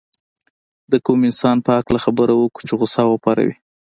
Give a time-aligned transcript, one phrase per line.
[0.91, 3.55] د کوم انسان په هکله خبره وکړو چې غوسه وپاروي.